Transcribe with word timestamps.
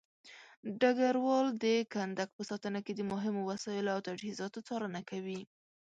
ډګروال 0.79 1.47
د 1.63 1.65
کندک 1.93 2.29
په 2.37 2.43
ساتنه 2.49 2.79
کې 2.85 2.93
د 2.95 3.01
مهمو 3.11 3.41
وسایلو 3.51 3.93
او 3.95 3.99
تجهيزاتو 4.07 4.59
څارنه 4.67 5.01
کوي. 5.09 5.41